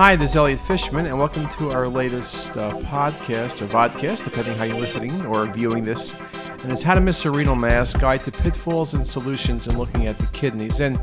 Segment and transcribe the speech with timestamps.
[0.00, 4.56] Hi, this is Elliot Fishman, and welcome to our latest uh, podcast or vodcast, depending
[4.56, 6.14] how you're listening or viewing this.
[6.62, 10.06] And it's How to Miss a Renal Mass Guide to Pitfalls and Solutions in Looking
[10.06, 10.80] at the Kidneys.
[10.80, 10.96] And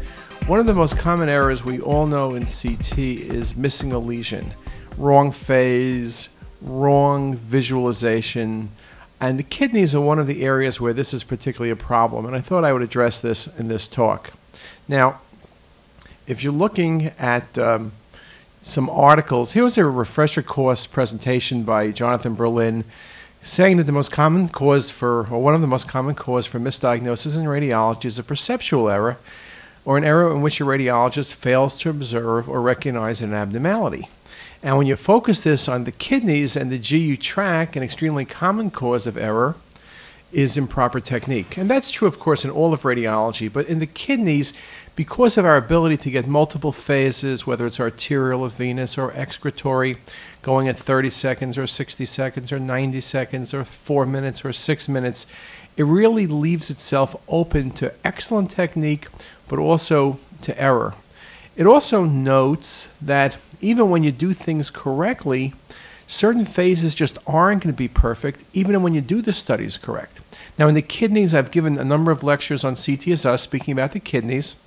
[0.48, 4.56] one of the most common errors we all know in CT is missing a lesion,
[4.98, 6.30] wrong phase,
[6.64, 8.72] wrong visualization.
[9.22, 12.26] And the kidneys are one of the areas where this is particularly a problem.
[12.26, 14.32] And I thought I would address this in this talk.
[14.88, 15.22] Now,
[16.26, 17.92] if you're looking at um,
[18.62, 19.54] some articles.
[19.54, 22.84] Here was a refresher course presentation by Jonathan Berlin
[23.42, 26.60] saying that the most common cause for, or one of the most common cause for
[26.60, 29.18] misdiagnosis in radiology is a perceptual error
[29.86, 34.10] or an error in which a radiologist fails to observe or recognize an abnormality.
[34.64, 38.72] And when you focus this on the kidneys and the GU tract, an extremely common
[38.72, 39.56] cause of error
[40.32, 41.58] is improper technique.
[41.58, 44.54] And that's true, of course, in all of radiology, but in the kidneys,
[44.96, 49.98] because of our ability to get multiple phases, whether it's arterial or venous or excretory,
[50.42, 54.90] going at 30 seconds or 60 seconds or 90 seconds or four minutes or six
[54.90, 55.28] minutes,
[55.78, 59.08] it really leaves itself open to excellent technique,
[59.48, 60.96] but also to error.
[61.56, 65.54] It also notes that even when you do things correctly,
[66.08, 70.22] certain phases just aren't going to be perfect, even when you do the studies correct.
[70.58, 74.00] Now, in the kidneys, I've given a number of lectures on CTisus speaking about the
[74.00, 74.58] kidneys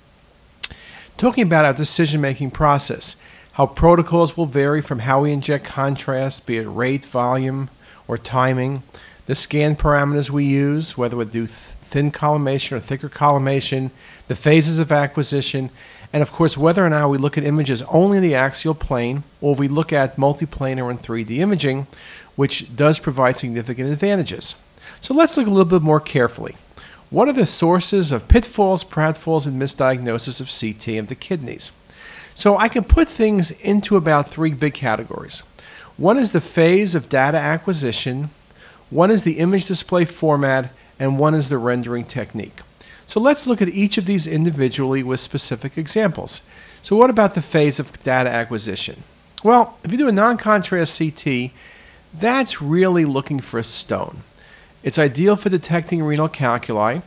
[1.17, 3.15] talking about our decision making process,
[3.53, 7.69] how protocols will vary from how we inject contrast, be it rate, volume,
[8.07, 8.81] or timing,
[9.27, 13.91] the scan parameters we use, whether we do thin collimation or thicker collimation,
[14.27, 15.69] the phases of acquisition,
[16.13, 19.23] and of course, whether or not we look at images only in the axial plane
[19.39, 21.87] or we look at multiplanar and 3D imaging,
[22.35, 24.55] which does provide significant advantages.
[24.99, 26.55] So let's look a little bit more carefully.
[27.09, 31.71] What are the sources of pitfalls, pratfalls, and misdiagnosis of CT of the kidneys?
[32.35, 35.43] So I can put things into about three big categories.
[35.97, 38.29] One is the phase of data acquisition,
[38.89, 42.61] one is the image display format, and one is the rendering technique.
[43.05, 46.41] So let's look at each of these individually with specific examples.
[46.81, 49.03] So what about the phase of data acquisition?
[49.43, 51.51] Well, if you do a non-contrast CT,
[52.13, 54.23] that's really looking for a stone.
[54.83, 57.01] It's ideal for detecting renal calculi.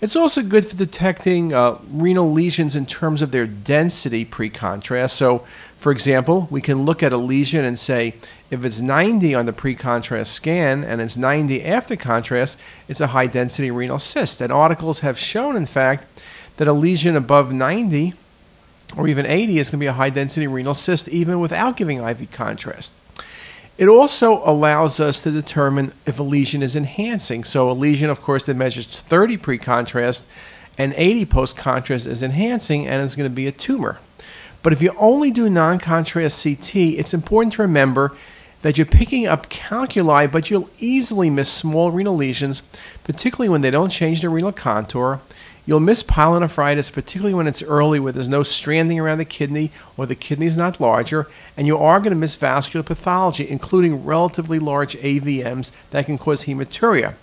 [0.00, 5.16] It's also good for detecting uh, renal lesions in terms of their density pre-contrast.
[5.16, 5.44] So,
[5.76, 8.14] for example, we can look at a lesion and say
[8.48, 13.72] if it's 90 on the pre-contrast scan and it's 90 after contrast, it's a high-density
[13.72, 14.40] renal cyst.
[14.40, 16.04] And articles have shown, in fact,
[16.58, 18.14] that a lesion above 90
[18.96, 22.30] or even 80 is going to be a high-density renal cyst even without giving IV
[22.30, 22.92] contrast.
[23.78, 27.44] It also allows us to determine if a lesion is enhancing.
[27.44, 30.26] So a lesion, of course, that measures 30 pre-contrast
[30.76, 33.98] and 80 post-contrast is enhancing and it's going to be a tumor.
[34.64, 38.16] But if you only do non-contrast CT, it's important to remember
[38.62, 42.64] that you're picking up calculi, but you'll easily miss small renal lesions,
[43.04, 45.20] particularly when they don't change the renal contour
[45.68, 50.06] You'll miss pyelonephritis, particularly when it's early where there's no stranding around the kidney or
[50.06, 51.26] the kidney's not larger,
[51.58, 56.44] and you are going to miss vascular pathology, including relatively large AVMs that can cause
[56.44, 57.16] hematuria.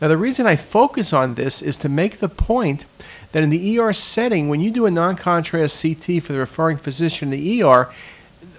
[0.00, 2.86] Now, the reason I focus on this is to make the point
[3.30, 6.78] that in the ER setting, when you do a non contrast CT for the referring
[6.78, 7.88] physician in the ER,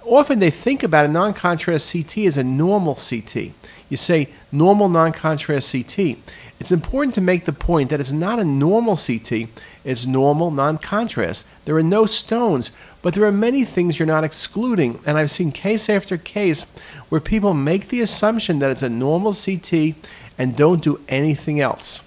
[0.05, 3.51] often they think about a non contrast CT as a normal CT.
[3.89, 6.17] You say normal non contrast CT.
[6.59, 9.49] It's important to make the point that it's not a normal CT,
[9.83, 11.45] it's normal non contrast.
[11.65, 12.71] There are no stones,
[13.01, 14.99] but there are many things you're not excluding.
[15.05, 16.65] And I've seen case after case
[17.09, 19.95] where people make the assumption that it's a normal CT
[20.37, 22.01] and don't do anything else.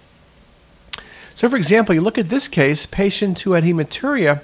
[1.35, 4.41] So, for example, you look at this case, patient who had hematuria.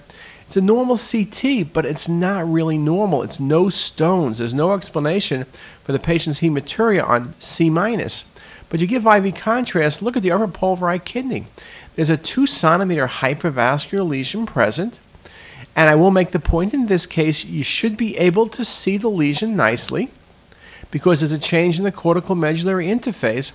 [0.47, 3.23] It's a normal CT, but it's not really normal.
[3.23, 4.37] It's no stones.
[4.37, 5.47] There's no explanation
[5.85, 8.27] for the patient's hematuria on C minus.
[8.73, 11.45] But you give IV contrast, look at the upper pulmonary kidney.
[11.95, 14.99] There's a 2 centimeter hypervascular lesion present.
[15.77, 18.97] And I will make the point in this case, you should be able to see
[18.97, 20.09] the lesion nicely
[20.91, 23.53] because there's a change in the cortical medullary interface.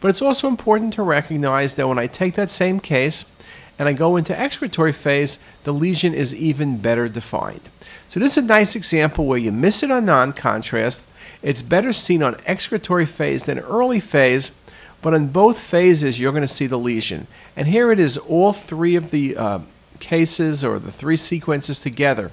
[0.00, 3.24] But it's also important to recognize that when I take that same case
[3.78, 7.68] and I go into excretory phase, the lesion is even better defined.
[8.08, 11.04] So this is a nice example where you miss it on non-contrast,
[11.42, 14.52] it's better seen on excretory phase than early phase,
[15.02, 17.26] but in both phases you're going to see the lesion.
[17.54, 19.58] And here it is, all three of the uh,
[20.00, 22.32] cases or the three sequences together.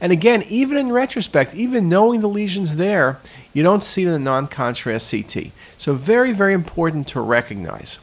[0.00, 3.18] And again, even in retrospect, even knowing the lesion's there,
[3.52, 5.46] you don't see it in the non-contrast CT.
[5.78, 8.00] So very, very important to recognize.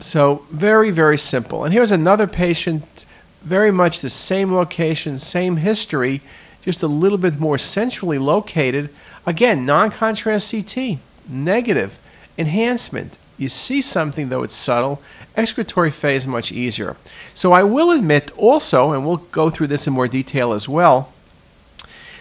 [0.00, 1.64] So very, very simple.
[1.64, 3.04] And here's another patient,
[3.42, 6.20] very much the same location, same history,
[6.62, 8.90] just a little bit more centrally located.
[9.28, 11.98] Again, non contrast CT, negative,
[12.38, 13.18] enhancement.
[13.36, 15.02] You see something, though it's subtle.
[15.36, 16.96] Excretory phase much easier.
[17.34, 21.12] So I will admit also, and we'll go through this in more detail as well,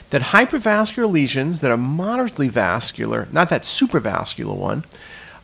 [0.09, 4.83] that hypervascular lesions that are moderately vascular, not that supervascular one,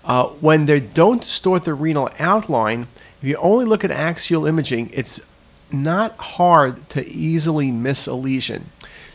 [0.04, 2.88] uh, when they don't distort the renal outline,
[3.22, 5.22] if you only look at axial imaging, it's
[5.72, 8.66] not hard to easily miss a lesion.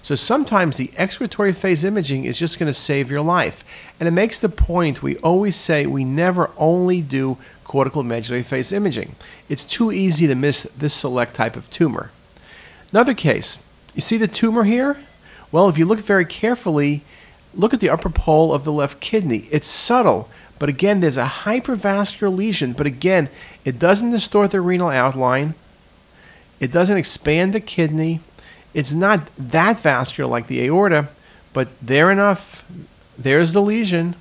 [0.02, 3.64] So sometimes the excretory phase imaging is just going to save your life.
[3.98, 8.72] And it makes the point we always say we never only do cortical medullary phase
[8.72, 9.14] imaging.
[9.48, 12.10] It's too easy to miss this select type of tumor.
[12.92, 13.60] Another case,
[13.94, 14.98] you see the tumor here?
[15.52, 17.02] Well, if you look very carefully,
[17.54, 19.48] look at the upper pole of the left kidney.
[19.50, 20.28] It's subtle,
[20.58, 23.28] but again, there's a hypervascular lesion, but again,
[23.64, 25.54] it doesn't distort the renal outline.
[26.60, 28.20] It doesn't expand the kidney.
[28.74, 31.08] It's not that vascular like the aorta,
[31.52, 32.64] but there enough.
[33.16, 34.14] There's the lesion.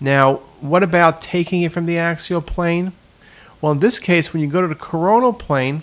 [0.00, 2.92] Now, what about taking it from the axial plane?
[3.60, 5.82] Well, in this case, when you go to the coronal plane,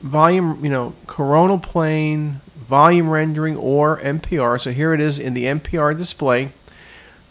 [0.00, 4.60] volume, you know, coronal plane, volume rendering, or MPR.
[4.60, 6.52] So here it is in the MPR display.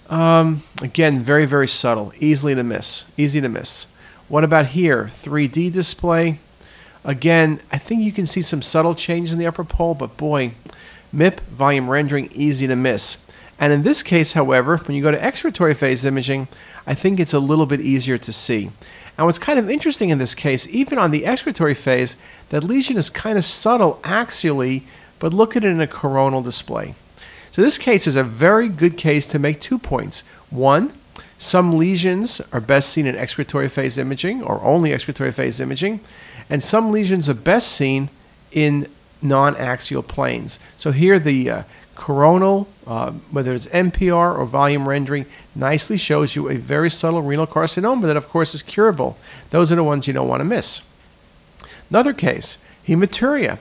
[0.09, 3.87] Um, again, very, very subtle, easily to miss, easy to miss.
[4.27, 5.05] What about here?
[5.05, 6.39] 3D display.
[7.03, 10.53] Again, I think you can see some subtle changes in the upper pole, but boy,
[11.13, 13.17] MIP volume rendering easy to miss.
[13.59, 16.47] And in this case, however, when you go to excretory phase imaging,
[16.87, 18.71] I think it's a little bit easier to see.
[19.17, 22.17] And what's kind of interesting in this case, even on the excretory phase,
[22.49, 24.83] that lesion is kind of subtle axially,
[25.19, 26.95] but look at it in a coronal display.
[27.51, 30.23] So this case is a very good case to make two points.
[30.49, 30.91] One,
[31.37, 35.99] some lesions are best seen in excretory phase imaging or only excretory phase imaging
[36.49, 38.09] and some lesions are best seen
[38.51, 38.87] in
[39.21, 40.59] non-axial planes.
[40.77, 41.63] So here the uh,
[41.95, 45.25] coronal, uh, whether it's MPR or volume rendering,
[45.55, 49.17] nicely shows you a very subtle renal carcinoma that of course is curable.
[49.51, 50.81] Those are the ones you don't want to miss.
[51.89, 52.57] Another case,
[52.87, 53.59] hematuria.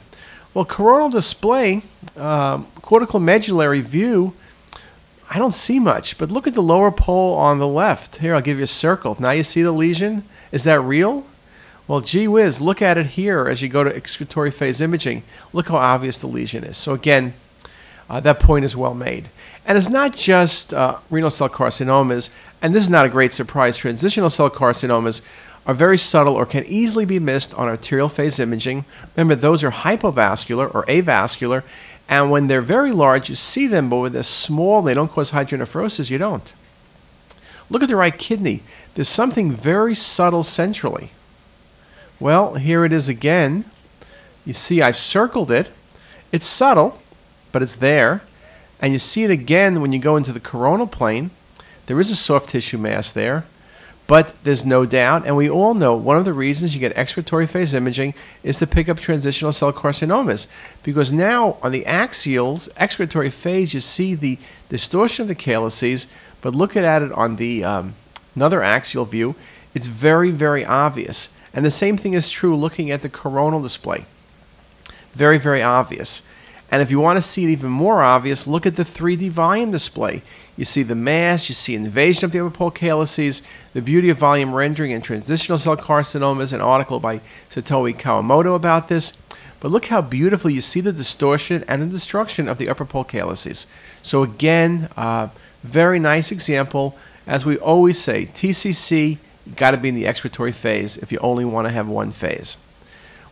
[0.54, 1.82] Well, coronal display,
[2.16, 4.34] um, cortical medullary view,
[5.30, 8.16] I don't see much, but look at the lower pole on the left.
[8.16, 9.16] Here, I'll give you a circle.
[9.18, 10.24] Now you see the lesion?
[10.50, 11.24] Is that real?
[11.92, 15.24] Well, gee whiz, look at it here as you go to excretory phase imaging.
[15.52, 16.78] Look how obvious the lesion is.
[16.78, 17.34] So, again,
[18.08, 19.28] uh, that point is well made.
[19.66, 22.30] And it's not just uh, renal cell carcinomas,
[22.62, 23.76] and this is not a great surprise.
[23.76, 25.20] Transitional cell carcinomas
[25.66, 28.86] are very subtle or can easily be missed on arterial phase imaging.
[29.14, 31.62] Remember, those are hypovascular or avascular,
[32.08, 35.32] and when they're very large, you see them, but when they're small, they don't cause
[35.32, 36.54] hydronephrosis, you don't.
[37.68, 38.62] Look at the right kidney.
[38.94, 41.10] There's something very subtle centrally.
[42.22, 43.64] Well, here it is again.
[44.44, 45.72] You see I've circled it.
[46.30, 47.02] It's subtle,
[47.50, 48.22] but it's there.
[48.80, 51.32] And you see it again when you go into the coronal plane.
[51.86, 53.44] There is a soft tissue mass there.
[54.06, 57.48] But there's no doubt, and we all know one of the reasons you get excretory
[57.48, 58.14] phase imaging
[58.44, 60.46] is to pick up transitional cell carcinomas.
[60.84, 66.06] Because now on the axials, excretory phase, you see the distortion of the calyces,
[66.40, 67.96] but look at it on the um,
[68.36, 69.34] another axial view,
[69.74, 71.28] it's very, very obvious.
[71.54, 74.06] And the same thing is true looking at the coronal display.
[75.14, 76.22] Very, very obvious.
[76.70, 79.70] And if you want to see it even more obvious, look at the 3D volume
[79.70, 80.22] display.
[80.56, 83.42] You see the mass, you see invasion of the upper pole calyces,
[83.74, 88.88] the beauty of volume rendering and transitional cell carcinomas, an article by Satomi Kawamoto about
[88.88, 89.18] this.
[89.60, 93.04] But look how beautifully you see the distortion and the destruction of the upper pole
[93.04, 93.66] calyces.
[94.02, 95.28] So again, uh,
[95.62, 96.96] very nice example.
[97.26, 101.18] As we always say, TCC you got to be in the excretory phase if you
[101.18, 102.56] only want to have one phase.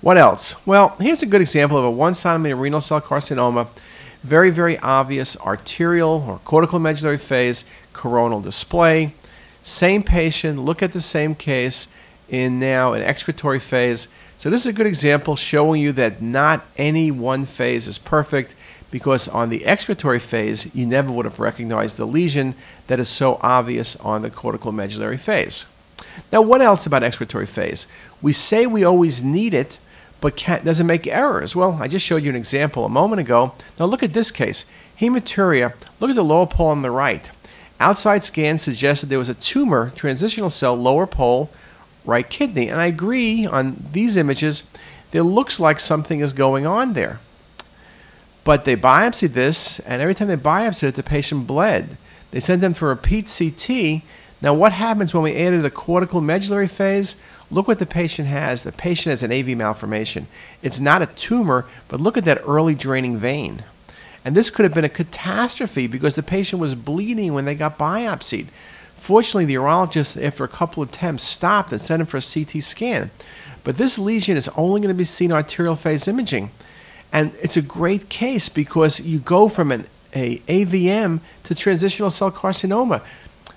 [0.00, 0.54] What else?
[0.66, 3.68] Well, here's a good example of a one centimeter renal cell carcinoma.
[4.22, 9.14] Very, very obvious arterial or cortical medullary phase, coronal display.
[9.62, 11.88] Same patient, look at the same case
[12.28, 14.08] in now an excretory phase.
[14.38, 18.54] So this is a good example showing you that not any one phase is perfect
[18.90, 22.54] because on the excretory phase, you never would have recognized the lesion
[22.86, 25.66] that is so obvious on the cortical medullary phase.
[26.32, 27.86] Now, what else about excretory phase?
[28.22, 29.78] We say we always need it,
[30.20, 31.56] but doesn't make errors.
[31.56, 33.54] Well, I just showed you an example a moment ago.
[33.78, 34.64] Now look at this case.
[35.00, 37.30] Hematuria, look at the lower pole on the right.
[37.80, 41.50] Outside scan suggested there was a tumor, transitional cell, lower pole,
[42.04, 42.68] right kidney.
[42.68, 44.64] And I agree on these images,
[45.12, 47.20] it looks like something is going on there.
[48.44, 51.96] But they biopsied this, and every time they biopsied it, the patient bled.
[52.30, 54.02] They sent them for a repeat CT,
[54.42, 57.16] Now, what happens when we enter the cortical medullary phase?
[57.50, 58.62] Look what the patient has.
[58.62, 60.28] The patient has an AV malformation.
[60.62, 63.64] It's not a tumor, but look at that early draining vein.
[64.24, 67.78] And this could have been a catastrophe because the patient was bleeding when they got
[67.78, 68.46] biopsied.
[68.94, 72.62] Fortunately, the urologist, after a couple of attempts, stopped and sent him for a CT
[72.62, 73.10] scan.
[73.64, 76.50] But this lesion is only going to be seen arterial phase imaging.
[77.12, 82.30] And it's a great case because you go from an a AVM to transitional cell
[82.32, 83.02] carcinoma.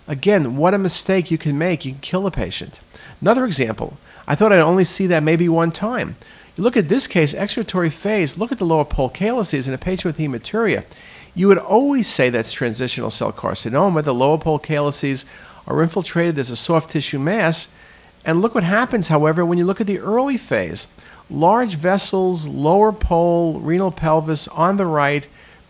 [0.08, 1.86] Again, what a mistake you can make.
[1.86, 2.80] You can kill a patient.
[3.22, 6.16] Another example, I thought I'd only see that maybe one time.
[6.56, 9.78] You look at this case, excretory phase, look at the lower pole calyces in a
[9.78, 10.84] patient with hematuria.
[11.34, 14.04] You would always say that's transitional cell carcinoma.
[14.04, 15.26] The lower pole calyces
[15.66, 17.70] are infiltrated, there's a soft tissue mass.
[18.26, 20.88] And look what happens, however, when you look at the early phase.
[21.30, 25.26] Large vessels, lower pole, renal pelvis on the right,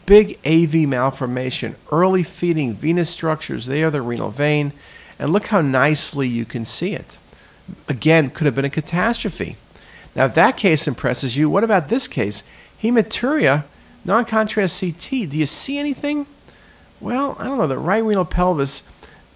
[0.05, 4.73] big AV malformation, early feeding venous structures, they are the renal vein.
[5.19, 7.17] And look how nicely you can see it.
[7.87, 9.57] Again, could have been a catastrophe.
[10.15, 12.43] Now, if that case impresses you, what about this case?
[12.81, 13.63] Hematuria,
[14.03, 15.09] non contrast CT.
[15.09, 16.25] Do you see anything?
[16.99, 17.67] Well, I don't know.
[17.67, 18.83] The right renal pelvis,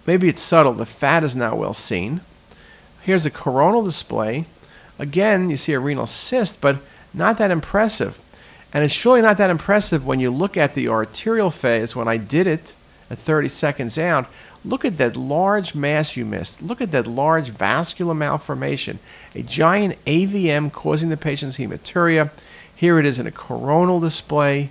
[0.06, 0.74] maybe it's subtle.
[0.74, 2.22] The fat is not well seen.
[3.02, 4.46] Here's a coronal display.
[5.00, 6.80] Again, you see a renal cyst, but
[7.14, 8.20] not that impressive.
[8.78, 12.18] And it's surely not that impressive when you look at the arterial phase when I
[12.18, 12.76] did it
[13.10, 14.28] at 30 seconds out.
[14.64, 16.62] Look at that large mass you missed.
[16.62, 19.00] Look at that large vascular malformation,
[19.34, 22.30] a giant AVM causing the patient's hematuria.
[22.76, 24.70] Here it is in a coronal display.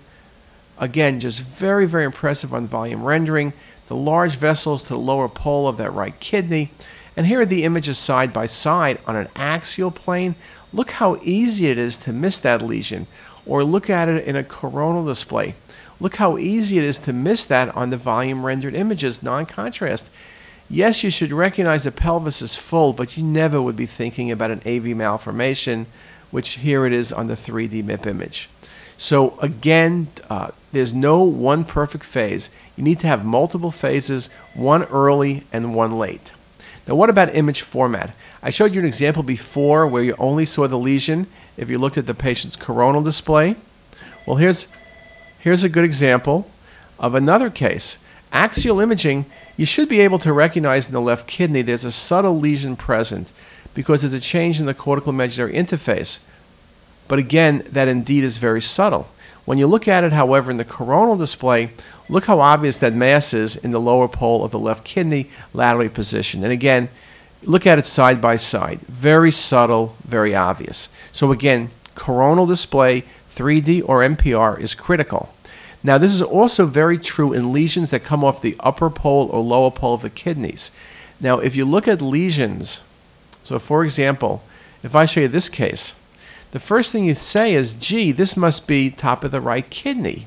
[0.79, 3.55] Again, just very, very impressive on volume rendering.
[3.89, 6.71] The large vessels to the lower pole of that right kidney.
[7.17, 10.37] And here are the images side by side on an axial plane.
[10.73, 13.09] Look how easy it is to miss that lesion,
[13.47, 15.55] or look at it in a coronal display.
[15.99, 20.11] Look how easy it is to miss that on the volume rendered images, non contrast.
[20.69, 24.51] Yes, you should recognize the pelvis is full, but you never would be thinking about
[24.51, 25.87] an AV malformation,
[26.31, 28.51] which here it is on the 3D MIP image.
[28.99, 32.51] So again, uh, there's no one perfect phase.
[32.77, 36.33] You need to have multiple phases, one early and one late.
[36.87, 38.15] Now, what about image format?
[38.43, 41.27] I showed you an example before where you only saw the lesion
[41.57, 43.57] if you looked at the patient's coronal display.
[44.27, 44.69] Well, here's
[45.47, 46.51] Here's a good example
[46.99, 47.99] of another case.
[48.33, 49.27] Axial imaging,
[49.57, 53.31] you should be able to recognize in the left kidney there's a subtle lesion present
[53.73, 56.19] because there's a change in the cortical medullary interface.
[57.07, 59.07] But again, that indeed is very subtle.
[59.47, 61.71] When you look at it, however, in the coronal display,
[62.09, 65.89] look how obvious that mass is in the lower pole of the left kidney, laterally
[65.89, 66.43] positioned.
[66.43, 66.91] And again,
[67.45, 68.81] look at it side by side.
[68.83, 70.89] Very subtle, very obvious.
[71.13, 73.05] So again, coronal display,
[73.37, 75.33] 3D or MPR is critical.
[75.83, 79.41] Now, this is also very true in lesions that come off the upper pole or
[79.41, 80.73] lower pole of the kidneys.
[81.21, 82.83] Now, if you look at lesions,
[83.45, 84.43] so for example,
[84.83, 85.95] if I show you this case,
[86.53, 90.27] the first thing you say is, gee, this must be top of the right kidney.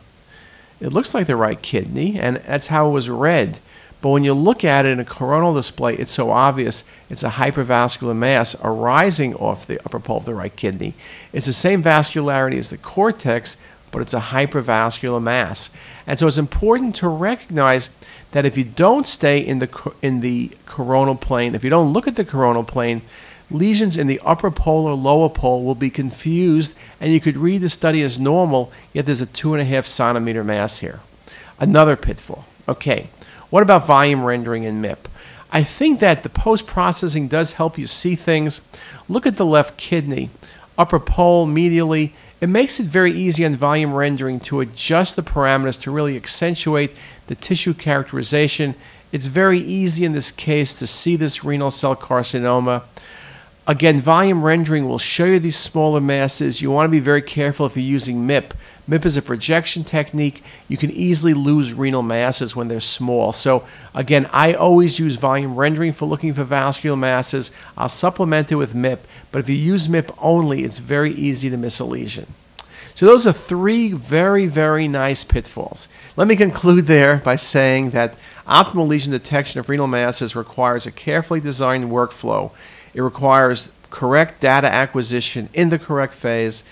[0.79, 3.59] It looks like the right kidney, and that's how it was read.
[4.01, 7.31] But when you look at it in a coronal display, it's so obvious it's a
[7.31, 10.93] hypervascular mass arising off the upper pole of the right kidney.
[11.33, 13.57] It's the same vascularity as the cortex,
[13.91, 15.69] but it's a hypervascular mass.
[16.07, 17.89] And so it's important to recognize
[18.31, 22.07] that if you don't stay in the in the coronal plane, if you don't look
[22.07, 23.01] at the coronal plane,
[23.51, 27.61] lesions in the upper pole or lower pole will be confused, and you could read
[27.61, 30.99] the study as normal, yet there's a two and a half centimeter mass here.
[31.59, 32.45] Another pitfall.
[32.67, 33.09] Okay,
[33.49, 34.97] what about volume rendering in MIP?
[35.51, 38.61] I think that the post processing does help you see things.
[39.07, 40.29] Look at the left kidney,
[40.77, 45.81] upper pole medially it makes it very easy on volume rendering to adjust the parameters
[45.81, 46.95] to really accentuate
[47.27, 48.75] the tissue characterization.
[49.11, 52.83] It's very easy in this case to see this renal cell carcinoma.
[53.69, 56.59] Again, volume rendering will show you these smaller masses.
[56.59, 58.53] You want to be very careful if you're using MIP
[58.89, 60.41] MIP is a projection technique.
[60.67, 63.33] You can easily lose renal masses when they're small.
[63.33, 67.51] So, again, I always use volume rendering for looking for vascular masses.
[67.77, 71.57] I'll supplement it with MIP, but if you use MIP only, it's very easy to
[71.57, 72.33] miss a lesion.
[72.95, 75.87] So, those are three very, very nice pitfalls.
[76.15, 78.15] Let me conclude there by saying that
[78.47, 82.49] optimal lesion detection of renal masses requires a carefully designed workflow.
[82.93, 86.63] It requires correct data acquisition in the correct phase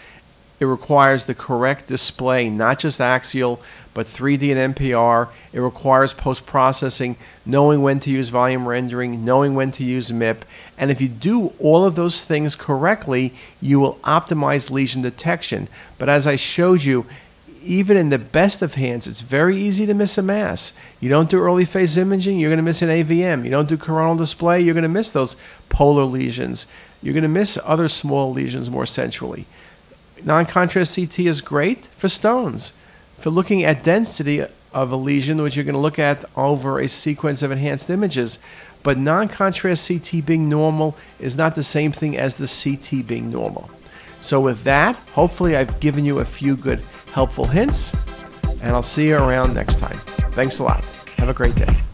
[0.59, 3.61] it requires the correct display, not just axial,
[3.93, 5.29] but 3D and MPR.
[5.53, 10.37] It requires post processing, knowing when to use volume rendering, knowing when to use MIP.
[10.75, 15.67] And if you do all of those things correctly, you will optimize lesion detection.
[15.99, 17.05] But as I showed you,
[17.63, 20.73] even in the best of hands, it's very easy to miss a mass.
[20.99, 23.43] You don't do early phase imaging, you're going to miss an AVM.
[23.43, 25.35] You don't do coronal display, you're going to miss those
[25.69, 26.67] polar lesions.
[27.01, 29.45] You're going to miss other small lesions more centrally.
[30.23, 32.73] Non contrast CT is great for stones.
[33.19, 36.87] For looking at density of a lesion, which you're going to look at over a
[36.87, 38.39] sequence of enhanced images.
[38.83, 43.31] But non contrast CT being normal is not the same thing as the CT being
[43.31, 43.69] normal.
[44.21, 46.81] So, with that, hopefully, I've given you a few good,
[47.13, 47.93] helpful hints,
[48.61, 49.95] and I'll see you around next time.
[50.31, 50.83] Thanks a lot.
[51.17, 51.86] Have a great day.